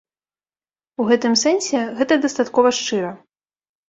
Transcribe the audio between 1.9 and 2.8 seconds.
гэта дастаткова